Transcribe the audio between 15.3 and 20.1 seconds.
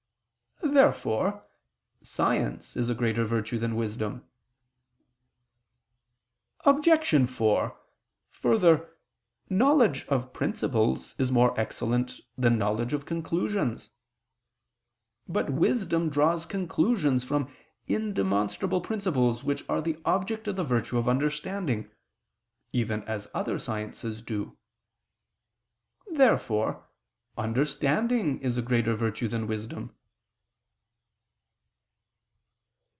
wisdom draws conclusions from indemonstrable principles which are the